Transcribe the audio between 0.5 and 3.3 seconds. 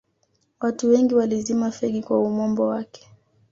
watu wengi walizima fegi kwa umombo wake